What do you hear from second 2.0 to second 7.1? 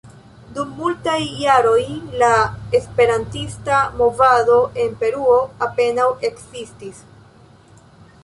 la esperantista movado en Peruo apenaŭ ekzistis.